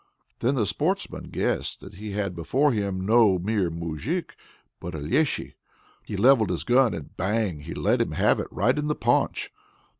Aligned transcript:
"Then 0.39 0.55
the 0.55 0.65
sportsman 0.65 1.25
guessed 1.25 1.79
that 1.81 1.93
he 1.93 2.13
had 2.13 2.35
before 2.35 2.71
him 2.71 3.05
no 3.05 3.37
mere 3.37 3.69
moujik, 3.69 4.35
but 4.79 4.95
a 4.95 4.97
Léshy. 4.97 5.53
He 6.07 6.17
levelled 6.17 6.49
his 6.49 6.63
gun 6.63 6.95
and 6.95 7.15
bang! 7.15 7.59
he 7.59 7.75
let 7.75 8.01
him 8.01 8.13
have 8.13 8.39
it 8.39 8.47
right 8.49 8.79
in 8.79 8.87
the 8.87 8.95
paunch. 8.95 9.51